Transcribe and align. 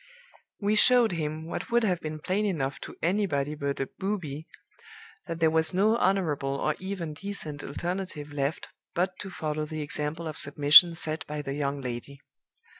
We 0.59 0.73
showed 0.73 1.11
him, 1.11 1.45
what 1.45 1.69
would 1.69 1.83
have 1.83 1.99
been 2.01 2.17
plain 2.17 2.43
enough 2.43 2.79
to 2.81 2.95
anybody 3.03 3.53
but 3.53 3.79
a 3.79 3.87
booby, 3.99 4.47
that 5.27 5.39
there 5.39 5.51
was 5.51 5.75
no 5.75 5.95
honorable 5.95 6.55
or 6.55 6.73
even 6.79 7.13
decent 7.13 7.63
alternative 7.63 8.33
left 8.33 8.69
but 8.95 9.11
to 9.19 9.29
follow 9.29 9.65
the 9.65 9.83
example 9.83 10.27
of 10.27 10.39
submission 10.39 10.95
set 10.95 11.23
by 11.27 11.43
the 11.43 11.53
young 11.53 11.81
lady. 11.81 12.19